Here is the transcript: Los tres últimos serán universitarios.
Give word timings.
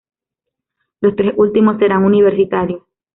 Los 1.01 1.15
tres 1.15 1.35
últimos 1.37 1.77
serán 1.77 2.03
universitarios. 2.03 2.81